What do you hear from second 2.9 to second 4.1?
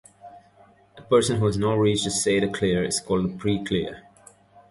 called a pre-clear.